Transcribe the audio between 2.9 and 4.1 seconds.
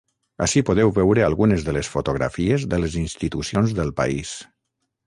institucions del